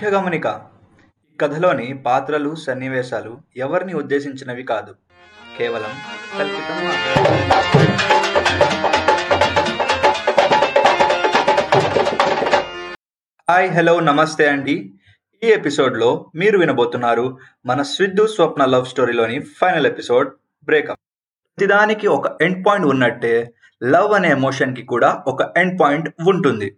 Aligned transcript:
ముఖ్య 0.00 0.10
గమనిక 0.10 0.46
ఈ 1.32 1.36
కథలోని 1.36 1.98
పాత్రలు 1.98 2.54
సన్నివేశాలు 2.54 3.38
ఎవరిని 3.56 3.94
ఉద్దేశించినవి 3.94 4.62
కాదు. 4.62 4.94
కేవలం 5.58 5.92
కల్పితం 6.38 6.74
హాయ్ 13.50 13.70
హలో 13.70 14.00
నమస్తే 14.00 14.48
అండి. 14.48 14.94
ఈ 15.44 15.46
ఎపిసోడ్లో 15.46 16.32
మీరు 16.34 16.58
వినబోతున్నారు 16.58 17.38
మన 17.66 17.82
స్విద్దు 17.82 18.26
స్వప్న 18.26 18.64
లవ్ 18.64 18.86
స్టోరీలోని 18.86 19.38
ఫైనల్ 19.40 19.86
ఎపిసోడ్ 19.86 20.28
బ్రేకప్. 20.64 21.00
ప్రతిదానికి 21.46 22.06
ఒక 22.06 22.42
ఎండ్ 22.42 22.66
పాయింట్ 22.66 22.86
ఉన్నట్టే 22.86 23.54
లవ్ 23.84 24.12
అనే 24.12 24.30
ఎమోషన్కి 24.30 24.82
కూడా 24.82 25.24
ఒక 25.26 25.58
ఎండ్ 25.58 25.80
పాయింట్ 25.80 26.10
ఉంటుంది. 26.28 26.76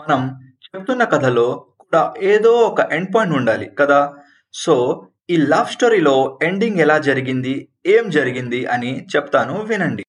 మనం 0.00 0.44
చెప్తున్న 0.64 1.04
కథలో 1.04 1.66
ఏదో 2.18 2.52
ఒక 2.52 2.80
ఎండ్ 2.92 3.14
పాయింట్ 3.14 3.36
ఉండాలి 3.36 3.66
కదా. 3.78 4.14
సో 4.54 5.06
ఈ 5.30 5.36
లవ్ 5.36 5.72
స్టోరీలో 5.72 6.38
ఎండింగ్ 6.42 6.80
ఎలా 6.80 6.98
జరిగింది 6.98 7.68
ఏం 7.86 8.10
జరిగింది 8.10 8.66
అని 8.66 9.06
చెప్తాను 9.16 9.62
వినండి. 9.62 10.04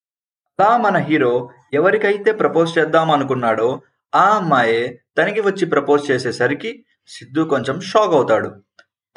అలా 0.60 0.78
మన 0.78 0.98
హీరో 0.98 1.50
ఎవరికైతే 1.74 2.32
ప్రపోజ్ 2.32 2.78
చేద్దాం 2.78 3.12
అనుకున్నాడో 3.12 3.82
ఆ 4.16 4.26
అమ్మాయే 4.30 5.02
తనకి 5.18 5.42
వచ్చి 5.42 5.66
ప్రపోజ్ 5.66 6.12
చేసేసరికి 6.12 6.86
సిద్ధు 7.08 7.42
కొంచెం 7.42 7.80
షాక్ 7.80 8.14
అవుతాడు. 8.14 8.50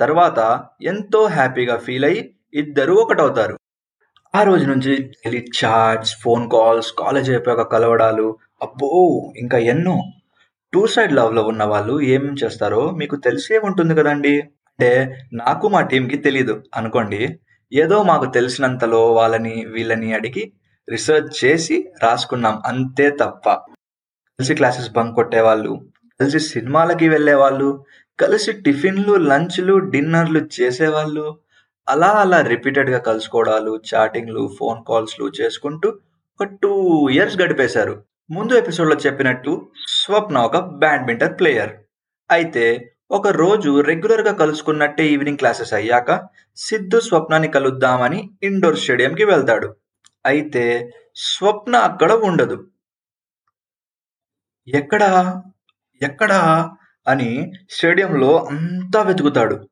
తర్వాత 0.01 0.65
ఎంతో 0.83 1.27
హ్యాపీగా 1.27 1.77
ఫీల్ 1.77 2.05
అయ్యి 2.05 2.35
ఇద్దరూ 2.55 2.95
ఒకటవుతారు. 2.95 3.59
ఆ 4.35 4.43
రోజు 4.43 4.67
నుంచి 4.67 4.97
daily 5.03 5.45
chats 5.65 6.17
phone 6.23 6.51
calls 6.51 6.93
college 6.99 7.31
అయిపోయాక 7.31 7.73
కలవడాలు 7.73 8.37
అబ్బో 8.63 8.89
ఇంకా 9.37 9.59
ఎన్నో. 9.59 9.99
టూ 10.73 10.87
సైడ్ 10.87 11.13
లవ్లో 11.13 11.43
ఉన్న 11.43 11.65
వాళ్ళు 11.65 12.01
ఏం 12.01 12.35
చేస్తారో 12.45 12.91
మీకు 12.91 13.17
తెలిసే 13.17 13.59
ఉంటుంది 13.59 13.95
కదండి. 13.95 14.41
అంటే 14.41 14.91
నాకు 15.33 15.69
మా 15.69 15.81
టీంకి 15.81 16.19
తెలీదు 16.19 16.65
అనుకోండి. 16.77 17.39
ఏదో 17.73 18.03
మాకు 18.03 18.33
తెలిసినంతలో 18.33 19.13
వాళ్ళని 19.13 19.65
వీళ్ళని 19.69 20.15
అడిగి 20.15 20.53
రీసెర్చ్ 20.89 21.45
చేసి 21.45 21.77
రాసుకున్నాం. 22.03 22.63
అంతే 22.67 23.11
తప్ప. 23.11 23.47
కలిసి 24.39 24.55
క్లాసెస్ 24.55 24.91
బంక్ 24.93 25.15
కొట్టేవాళ్ళు 25.15 25.73
కలిసి 26.21 26.41
సినిమాలకి 26.41 27.09
వెళ్ళేవాళ్ళు 27.09 27.85
కలిసి 28.21 28.53
టిఫిన్లు 28.53 29.15
లంచ్లు 29.17 29.79
డిన్నర్లు 29.79 30.41
చేసేవాళ్ళు 30.61 31.27
అలా 31.89 32.07
అలా 32.07 32.41
రిపీటెడ్గా 32.41 32.99
కలుసుకోవడాలు 32.99 33.81
చాటింగ్లు 33.91 34.51
ఫోన్ 34.61 34.81
కాల్స్లు 34.89 35.33
చేసుకుంటూ 35.41 35.89
ఒక 36.41 36.45
టూ 36.63 36.73
ఇయర్స్ 37.09 37.41
గడిపేశారు. 37.41 37.95
ముందు 38.31 38.55
ఎపిసోడ్లో 38.55 38.97
చెప్పినట్టు 38.97 39.71
స్వప్న 39.89 40.39
ఒక 40.39 40.57
బ్యాడ్మింటన్ 40.57 41.39
ప్లేయర్. 41.39 41.77
అయితే 42.31 42.95
ఒక 43.11 43.29
రోజు 43.29 43.81
రెగ్యులర్గా 43.81 44.33
కలుసుకున్నట్టే 44.33 45.07
ఈవినింగ్ 45.07 45.39
క్లాసెస్ 45.39 45.75
అయ్యాక 45.75 46.29
సిద్ధు 46.57 47.01
స్వప్నాన్ని 47.01 47.49
కలుద్దామని 47.49 48.31
ఇండోర్ 48.43 48.79
స్టేడియంకి 48.79 49.25
వెళ్తాడు. 49.25 49.77
అయితే 50.27 50.91
స్వప్న 51.15 51.77
అక్కడ 51.77 52.13
ఉండదు. 52.13 52.69
ఎక్కడా? 54.69 55.43
ఎక్కడా? 56.03 56.71
అని 57.09 57.53
స్టేడియంలో 57.71 58.37
అంతా 58.51 59.03
వెతుకుతాడు. 59.03 59.69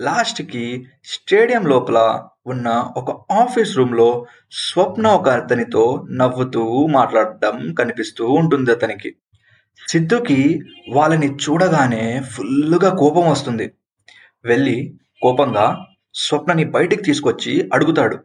లాస్ట్కి 0.00 0.86
స్టేడియం 1.04 1.66
లోపల 1.66 2.24
ఉన్న 2.46 2.68
ఒక 2.68 3.32
ఆఫీస్ 3.32 3.76
రూమ్లో 3.76 4.26
స్వప్న 4.52 5.06
ఒక 5.06 5.28
అతనితో 5.28 6.06
నవ్వుతూ 6.10 6.86
మాట్లాడడం 6.86 7.74
కనిపిస్తూ 7.74 8.26
ఉంటుంది 8.26 8.72
అతనికి. 8.72 9.16
సిద్ధుకి 9.88 10.60
వాళ్ళని 10.92 11.34
చూడగానే 11.34 12.22
ఫుల్గా 12.30 12.94
కోపం 12.94 13.30
వస్తుంది. 13.30 13.72
వెళ్ళి 14.44 14.98
కోపంగా 15.22 15.86
స్వప్నని 16.14 16.64
బయటికి 16.64 17.02
తీసుకొచ్చి 17.02 17.70
అడుగుతాడు. 17.72 18.16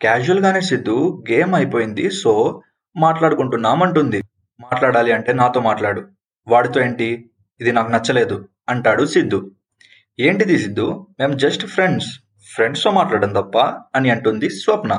క్యాజువల్గానే 0.00 0.60
సిద్ధు 0.60 1.24
గేమ్ 1.30 1.54
అయిపోయింది 1.54 2.10
సో 2.10 2.62
మాట్లాడుకుంటున్నామంటుంది. 2.96 4.22
మాట్లాడాలి 4.60 5.12
అంటే 5.12 5.32
నాతో 5.32 5.60
మాట్లాడు. 5.60 6.08
వాడితో 6.48 6.80
ఏంటి? 6.80 7.30
ఇది 7.60 7.72
నాకు 7.72 7.92
నచ్చలేదు 7.92 8.48
అంటాడు 8.68 9.04
సిద్ధు. 9.04 9.50
ఏంటిది 10.18 10.58
సిద్ధు? 10.58 11.06
మేము 11.20 11.32
జస్ట్ 11.32 11.66
ఫ్రెండ్స్. 11.66 12.08
ఫ్రెండ్స్తో 12.54 12.90
మాట్లాడడం 12.90 13.32
తప్ప 13.32 13.58
అని 13.94 14.10
అంటుంది 14.10 14.50
స్వప్న. 14.50 14.92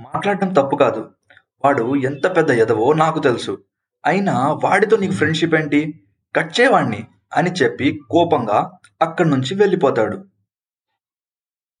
మాట్లాడడం 0.00 0.52
తప్పు 0.52 0.76
కాదు. 0.76 1.10
వాడు 1.64 1.96
ఎంత 1.96 2.36
పెద్ద 2.36 2.50
ఎదవో 2.50 2.92
నాకు 2.92 3.18
తెలుసు. 3.18 3.64
అయినా 4.06 4.34
వాడితో 4.64 4.96
నీకు 4.96 5.12
ఫ్రెండ్షిప్ 5.12 5.54
ఏంటి? 5.54 6.04
కచ్చేవాణ్ణి 6.36 7.06
అని 7.36 7.50
చెప్పి 7.50 8.00
కోపంగా 8.10 8.72
అక్కడి 9.02 9.28
నుంచి 9.28 9.54
వెళ్ళిపోతాడు. 9.54 10.24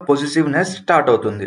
పొజిటివ్నెస్ 0.08 0.72
స్టార్ట్ 0.76 1.10
అవుతుంది. 1.10 1.46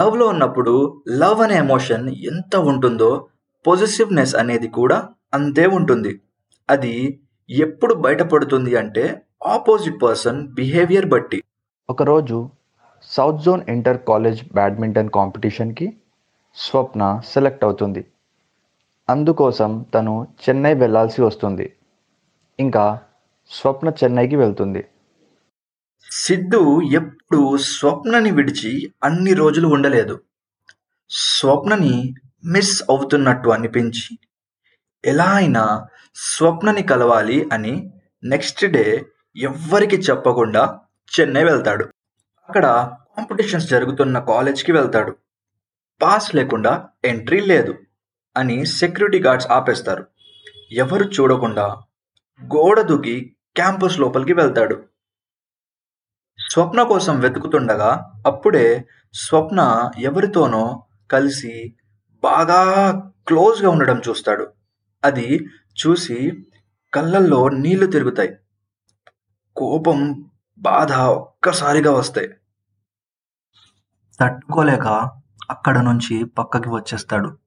లవ్లో 0.00 0.26
ఉన్నప్పుడు 0.26 1.04
లవ్ 1.10 1.40
అనే 1.40 1.56
ఎమోషన్ 1.56 2.08
ఎంత 2.08 2.56
ఉంటుందో 2.56 3.28
పొజిటివ్నెస్ 3.66 4.34
అనేది 4.34 4.68
కూడా 4.68 5.08
అంతే 5.34 5.66
ఉంటుంది. 5.66 6.20
అది 6.70 7.22
ఎప్పుడు 7.50 7.94
బయటపడుతుంది 7.94 8.76
అంటే 8.76 9.22
ఆపోజిట్ 9.46 10.02
పర్సన్ 10.02 10.48
బిహేవియర్ 10.48 11.06
బట్టి. 11.06 11.42
ఒకరోజు 11.90 12.50
south 13.02 13.42
zone 13.42 13.62
inter 13.68 14.00
college 14.08 14.44
badminton 14.52 15.10
కాంపిటీషన్కి 15.10 15.96
Swapna 16.54 17.20
select 17.32 17.64
అవుతుంది. 17.64 18.06
అందుకోసం 19.10 19.86
తను 19.94 20.28
చెన్నై 20.48 20.74
వెళ్ళాల్సి 20.74 21.22
వస్తుంది. 21.22 21.76
ఇంకా 22.60 23.00
స్వప్న 23.50 23.88
చెన్నైకి 23.88 24.36
వెళ్తుంది. 24.36 24.84
సిద్ధు 26.10 26.80
ఎప్పుడు 26.80 27.56
స్వప్నని 27.56 28.30
విడిచి 28.30 28.92
అన్ని 29.04 29.34
రోజులు 29.34 29.68
ఉండలేదు. 29.68 30.20
స్వప్నని 31.10 32.14
మిస్ 32.44 32.82
అవుతున్నట్టు 32.90 33.48
అనిపించి 33.48 34.18
ఎలా 35.04 35.24
అయినా 35.24 35.86
స్వప్నని 36.14 36.82
కలవాలి 36.82 37.48
అని 37.52 37.92
నెక్స్ట్ 38.24 38.64
డే 38.64 39.04
ఎవ్వరికి 39.36 39.96
చెప్పకుండా 39.96 40.80
చెన్నై 41.20 41.44
వెళ్తాడు. 41.44 41.84
అక్కడ 42.48 42.96
కాంపిటీషన్స్ 43.16 43.66
జరుగుతున్న 43.66 44.18
కాలేజ్కి 44.18 44.72
వెళ్తాడు. 44.72 45.16
పాస్ 46.02 46.34
లేకుండా 46.34 46.88
ఎంట్రీ 47.04 47.40
లేదు 47.40 47.78
అని 48.36 48.66
సెక్యూరిటీ 48.66 49.18
గార్డ్స్ 49.18 49.50
ఆపేస్తారు. 49.50 50.06
ఎవరు 50.72 51.04
చూడకుండా 51.04 51.66
గోడ 52.44 52.80
దూకి 52.80 53.36
క్యాంపస్ 53.56 54.00
లోపలికి 54.00 54.32
వెళ్తాడు. 54.32 54.84
స్వప్న 56.50 56.82
కోసం 56.82 57.20
వెతుకుతుండగా 57.20 58.12
అప్పుడే 58.26 58.84
స్వప్న 59.14 59.90
ఎవరితోనో 59.98 60.86
కలిసి 61.10 61.76
బాగా 62.22 62.90
క్లోజ్గా 63.26 63.70
ఉండడం 63.70 64.02
చూస్తాడు. 64.08 64.61
అది 65.04 65.46
చూసి 65.86 66.46
కళ్ళల్లో 66.94 67.48
నీళ్ళు 67.48 67.86
తిరుగుతాయి. 67.86 68.36
కోపం 69.56 70.30
బాధ 70.58 70.92
ఒక్కసారిగా 70.92 71.92
వస్తాయి. 71.92 72.28
తట్టుకోలేక 74.20 75.10
అక్కడ 75.50 75.78
నుంచి 75.78 76.24
పక్కకి 76.24 76.68
వచ్చేస్తాడు. 76.68 77.38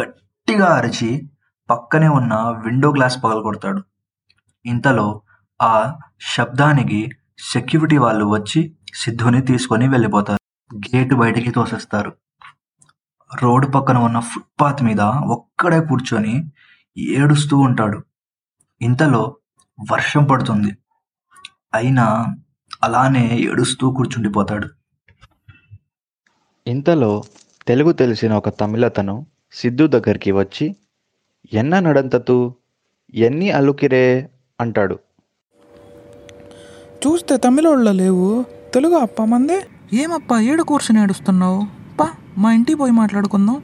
గట్టిగా 0.00 0.66
అరిచి 0.66 1.30
పక్కనే 1.70 2.08
ఉన్న 2.08 2.34
విండో 2.34 2.90
గ్లాస్ 2.90 3.24
పగలగొడతాడు. 3.24 3.82
ఇంతలో 4.66 5.22
ఆ 5.62 5.98
శబ్దానికి 6.36 7.10
సెక్యూరిటీ 7.52 7.98
వాళ్ళు 7.98 8.24
వచ్చి 8.24 8.76
సిద్ధుని 8.94 9.40
తీసుకొని 9.40 9.88
వెళ్ళిపోతారు. 9.88 10.76
గేటు 10.76 11.14
బయటికి 11.14 11.50
తోసేస్తారు. 11.50 12.12
రోడ్డు 13.42 13.70
పక్కన 13.70 13.98
ఉన్న 13.98 14.20
ఫుట్పాత్ 14.20 14.82
మీద 14.82 15.00
ఒక్కడే 15.00 15.80
కూర్చొని 15.80 16.50
ఏడుస్తూ 16.98 17.58
ఉంటాడు. 17.58 18.02
ఇంతలో 18.82 19.36
వర్షం 19.92 20.24
పడుతుంది. 20.24 20.76
అయినా 21.74 22.26
అలానే 22.82 23.38
ఏడుస్తూ 23.38 23.90
కూర్చుండిపోతాడు. 23.90 24.68
ఇంతలో 26.66 27.22
తెలుగు 27.66 27.92
తెలిసిన 27.92 28.32
ఒక 28.32 28.48
తమిళతను 28.48 29.26
సిద్ధు 29.52 29.86
దగ్గరికి 29.86 30.32
వచ్చి 30.32 30.76
ఎన్న 31.52 31.78
నడంతతు? 31.78 32.54
ఎన్ని 33.14 33.50
అల్లుకిరే 33.50 34.30
అంటాడు. 34.60 34.98
చూస్తే 37.06 37.36
తమిళోళ్ళ 37.36 37.90
లేవు. 37.90 38.44
తెలుగు 38.74 38.94
అప్ప 38.94 39.24
మందే. 39.24 39.66
ఏమప్పా 39.92 40.40
ఏడు 40.40 40.62
కూర్చుని 40.62 41.02
ఏడుస్తున్నావు? 41.02 41.62
పా 42.00 42.12
మా 42.38 42.52
ఇంటికి 42.52 42.78
పోయి 42.78 42.92
మాట్లాడుకుందాం. 42.92 43.62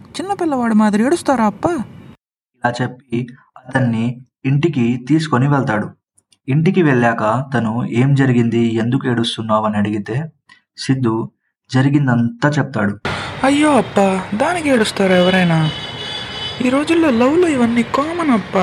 చిన్నపిల్లవాడి 0.00 0.74
మాదిరి 0.74 1.04
ఏడుస్తారా 1.04 1.46
అప్ప? 1.46 1.68
ఇలా 2.64 2.72
చెప్పి 2.82 3.28
అతన్ని 3.56 4.20
ఇంటికి 4.44 5.06
తీసుకొని 5.08 5.48
వెళ్తాడు. 5.48 5.90
ఇంటికి 6.48 6.82
వెళ్ళాక 6.82 7.44
తను 7.54 7.84
ఏం 7.84 8.14
జరిగింది? 8.14 8.74
ఎందుకు 8.74 9.08
ఏడుస్తున్నావు? 9.08 9.64
అని 9.64 9.76
అడిగితే 9.76 10.16
సిద్ధు 10.78 11.30
జరిగిందంతా 11.70 12.48
చెప్తాడు. 12.48 13.00
అయ్యో 13.44 13.70
అప్ప 13.76 14.00
దానికి 14.36 14.68
ఏడుస్తారు 14.68 15.12
ఎవరైనా? 15.12 15.70
ఈ 16.64 16.68
రోజుల్లో 16.68 17.10
లవ్లో 17.10 17.48
ఇవన్నీ 17.48 17.82
కామన్ 17.82 18.30
అప్ప. 18.30 18.56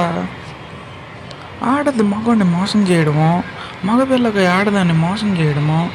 ఆడది 1.66 2.04
మగవాడిని 2.04 2.46
మోసం 2.46 2.80
చేయడము 2.84 3.44
మగపిల్లకి 3.86 4.46
ఆడదాన్ని 4.46 4.94
మోసం 4.94 5.38
చేయడము 5.38 5.90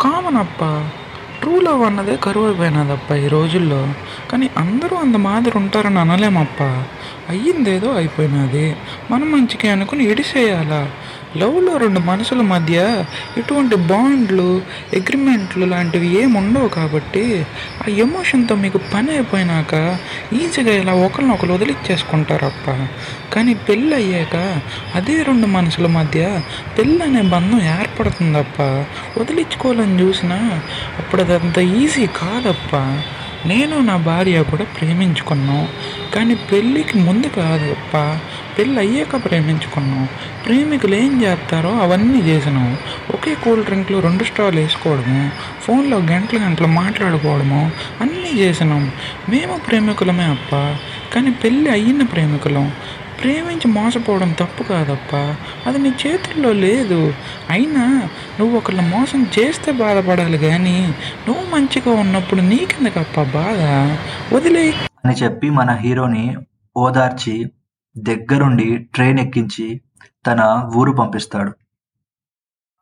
కామన్ 0.00 0.36
అప్ప. 0.36 0.62
ట్రూ 1.42 1.60
లవ్ 1.60 1.82
అన్నదే 1.82 2.16
కరువు 2.16 2.46
అయిపోయినదప్ప 2.46 3.14
ఈ 3.14 3.28
రోజుల్లో. 3.28 3.88
కానీ 4.32 4.50
అందరూ 4.58 4.96
అంత 4.96 5.16
మాదిరి 5.16 5.58
ఉంటారని 5.58 5.98
అనలేమప్ప. 5.98 6.62
అయ్యిందేదో 7.28 7.92
అయిపోయినది. 7.92 8.76
మనం 9.10 9.32
మంచిగా 9.32 9.72
అనుకుని 9.72 10.04
ఇడిసేయాలా 10.04 10.90
లవ్లో 11.36 11.76
రెండు 11.76 12.00
మనసుల 12.00 12.40
మధ్య 12.40 13.04
ఎటువంటి 13.38 13.76
బాండ్లు 13.76 14.62
అగ్రిమెంట్లు 14.92 15.66
లాంటివి 15.66 16.22
ఏమి 16.22 16.36
ఉండవు 16.38 16.68
కాబట్టి 16.68 17.46
ఆ 17.82 17.90
ఎమోషన్తో 17.90 18.54
మీకు 18.54 18.78
పని 18.78 19.10
అయిపోయినాక 19.10 19.96
ఈజీగా 20.32 20.74
ఇలా 20.74 20.92
ఒకరినొకరు 20.92 21.52
వదిలిచ్చేసుకుంటారప్ప. 21.52 22.86
కానీ 23.34 23.54
పెళ్ళి 23.54 23.94
అయ్యాక 23.94 24.60
అదే 24.94 25.22
రెండు 25.22 25.46
మనసుల 25.46 25.86
మధ్య 25.86 26.40
పెళ్ళి 26.78 27.02
అనే 27.02 27.22
బంధం 27.22 27.60
ఏర్పడుతుందప్ప. 27.60 28.62
వదిలించుకోవాలని 29.20 30.00
చూసినా 30.00 30.60
అప్పుడు 30.98 31.22
అదంత 31.28 31.42
అంత 31.42 31.58
ఈజీ 31.58 32.06
కాదప్ప. 32.06 32.76
నేను 33.46 33.80
నా 33.80 33.96
భార్య 33.96 34.42
కూడా 34.42 34.64
ప్రేమించుకున్నాం. 34.64 35.68
కానీ 36.14 36.34
పెళ్ళికి 36.34 36.98
ముందు 36.98 37.26
కాదప్ప. 37.26 38.18
పెళ్ళి 38.58 38.78
అయ్యాక 38.78 39.24
ప్రేమించుకున్నాం. 39.24 40.08
ప్రేమికులు 40.46 40.94
ఏం 40.94 41.22
చేస్తారో 41.22 41.70
అవన్నీ 41.70 42.20
చేసినాం. 42.20 42.76
ఒకే 43.14 43.34
కూల్ 43.34 43.64
డ్రింక్లో 43.64 44.00
రెండు 44.00 44.24
స్టాల్ 44.24 44.54
వేసుకోవడము 44.54 45.30
ఫోన్లో 45.62 45.98
గంటలు 45.98 46.38
గంటలు 46.38 46.66
మాట్లాడుకోవడము 46.66 47.70
అన్నీ 48.00 48.38
చేసినాం. 48.38 48.90
మేము 49.28 49.60
ప్రేమికులమే 49.68 50.24
అప్ప. 50.24 50.76
కానీ 51.14 51.30
పెళ్ళి 51.30 51.70
అయిన 51.70 52.02
ప్రేమికులం. 52.02 52.72
ప్రేమించి 53.22 53.68
మోసపోవడం 53.68 54.32
తప్పు 54.32 54.62
కాదప్ప. 54.62 55.16
అది 55.68 55.78
నీ 55.78 55.94
చేతుల్లో 56.06 56.52
లేదు. 56.52 57.14
అయినా 57.50 57.86
నువ్వు 58.40 58.56
ఒకళ్ళ 58.56 58.80
మోసం 58.80 59.26
చేస్తే 59.38 59.72
బాధపడాలి 59.72 60.38
కానీ 60.38 60.94
నువ్వు 61.28 61.54
మంచిగా 61.54 62.00
ఉన్నప్పుడు 62.00 62.40
నీకెందుకప్ప 62.40 63.22
బాధ? 63.22 63.60
వదిలే. 64.34 64.74
అని 65.04 65.14
చెప్పి 65.14 65.50
మన 65.50 65.70
హీరోని 65.70 66.36
ఓదార్చి 66.76 67.50
దగ్గరుండి 67.98 68.78
ట్రైన్ 68.94 69.18
ఎక్కించి 69.18 69.80
తన 70.26 70.70
ఊరు 70.76 70.92
పంపిస్తాడు. 70.92 71.52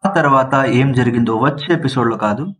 ఆ 0.07 0.13
తర్వాత 0.13 0.65
ఏం 0.67 0.93
జరిగిందో 0.93 1.37
వచ్చే 1.37 1.75
ఎపిసోడ్లో 1.75 2.17
కాదు 2.17 2.55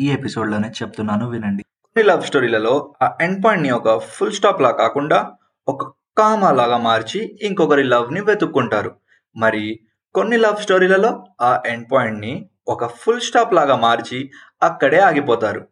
ఈ 0.00 0.10
ఎపిసోడ్లోనే 0.10 0.68
చెప్తున్నాను 0.68 1.28
వినండి. 1.28 1.62
కొన్ని 1.62 2.08
లవ్ 2.08 2.22
స్టోరీలలో 2.22 2.94
ఆ 3.02 3.12
ఎండ్ 3.20 3.44
పాయింట్ని 3.44 3.70
ఒక 3.70 3.98
ఫుల్ 3.98 4.32
స్టాప్ 4.32 4.62
లా 4.62 4.70
కాకుండా 4.70 5.30
ఒక 5.68 5.92
కామా 6.18 6.50
లాగా 6.50 6.78
మార్చి 6.78 7.38
ఇంకొకరి 7.42 7.82
లవ్ని 7.82 8.20
వెతుక్కుంటారు. 8.20 8.96
మరి 9.36 9.80
కొన్ని 10.14 10.36
లవ్ 10.36 10.56
స్టోరీలలో 10.56 11.24
ఆ 11.40 11.62
ఎండ్ 11.66 11.92
పాయింట్ని 11.92 12.50
ఒక 12.68 12.86
ఫుల్ 12.86 13.20
స్టాప్ 13.20 13.54
లాగా 13.54 13.76
మార్చి 13.76 14.30
అక్కడే 14.62 14.98
ఆగిపోతారు. 14.98 15.68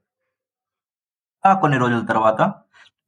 ఆ 1.47 1.61
కొన్ని 1.61 1.79
రోజుల 1.79 2.07
తర్వాత 2.07 2.53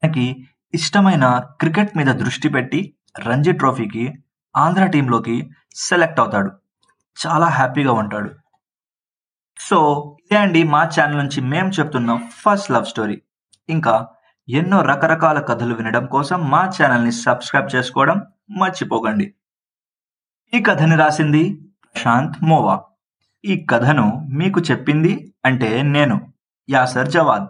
తనకి 0.05 0.49
ఇష్టమైన 0.75 1.39
క్రికెట్ 1.61 1.97
మీద 1.97 2.07
దృష్టి 2.07 2.49
పెట్టి 2.49 2.95
రంజీ 3.27 3.53
ట్రోఫీకి 3.53 4.15
ఆంధ్ర 4.57 4.87
టీంలోకి 4.87 5.51
సెలెక్ట్ 5.75 6.21
అవుతాడు. 6.21 6.51
చాలా 7.27 7.47
హ్యాపీగా 7.47 7.93
ఉంటాడు. 7.93 8.31
సో 9.59 9.79
ఇదే 10.21 10.37
అండి 10.37 10.65
మా 10.65 10.85
ఛానల్ 10.85 11.19
నుంచి 11.19 11.41
మేము 11.41 11.69
చెప్తున్న 11.69 12.17
ఫస్ట్ 12.17 12.71
లవ్ 12.71 12.87
స్టోరీ. 12.87 13.23
ఇంకా 13.69 14.09
ఎన్నో 14.51 14.83
రకరకాల 14.83 15.41
కథలు 15.41 15.75
వినడం 15.75 16.07
కోసం 16.07 16.51
మా 16.51 16.65
ఛానల్ని 16.65 17.13
సబ్స్క్రైబ్ 17.13 17.75
చేసుకోవడం 17.75 18.23
మర్చిపోకండి. 18.51 19.35
ఈ 20.55 20.63
కథని 20.63 20.97
రాసింది 20.97 21.61
ప్రశాంత్ 21.85 22.45
మోవా. 22.45 22.81
ఈ 23.45 23.67
కథను 23.71 24.27
మీకు 24.31 24.61
చెప్పింది 24.61 25.35
అంటే 25.45 25.83
నేను 25.83 26.33
యాసర్ 26.71 27.09
జవాద్. 27.09 27.45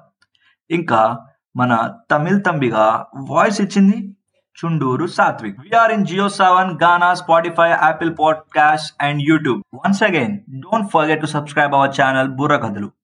ఇంకా 0.71 1.19
మన 1.57 1.95
తమిళ్ 2.11 2.43
తంబిగా 2.47 3.07
వాయిస్ 3.29 3.61
ఇచ్చింది 3.61 4.17
Chunduru 4.65 5.07
Satvik. 5.07 5.61
We're 5.61 5.93
in 5.93 6.07
JioSaavn 6.29 6.79
Gaana 6.83 7.15
Spotify 7.15 7.71
Apple 7.71 8.15
podcast 8.21 9.03
and 9.03 9.23
YouTube 9.23 9.63
once 9.75 10.03
again 10.03 10.39
don't 10.39 10.91
forget 10.91 11.21
to 11.21 11.27
subscribe 11.27 11.75
our 11.75 12.01
channel 12.01 12.29
Burra 12.29 12.57
Kathalu 12.57 12.98